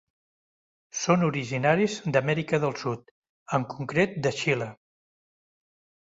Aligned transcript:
Són 0.99 1.25
originaris 1.25 1.97
d'Amèrica 2.15 2.59
del 2.63 2.73
Sud, 2.83 3.13
en 3.57 3.67
concret 3.75 4.17
de 4.27 4.31
Xile. 4.39 4.69